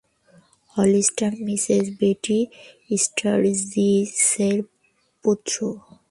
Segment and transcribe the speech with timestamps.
[0.75, 2.39] হলিস্টার Mrs Betty
[2.97, 4.57] স্টার্জিসের
[5.23, 5.55] পুত্র।